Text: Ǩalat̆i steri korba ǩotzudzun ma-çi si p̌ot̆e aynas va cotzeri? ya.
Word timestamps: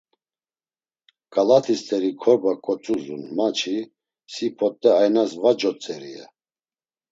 Ǩalat̆i 1.33 1.75
steri 1.81 2.11
korba 2.21 2.53
ǩotzudzun 2.65 3.23
ma-çi 3.37 3.77
si 4.33 4.47
p̌ot̆e 4.57 4.89
aynas 5.01 5.31
va 5.41 5.51
cotzeri? 5.59 6.11
ya. 6.17 6.25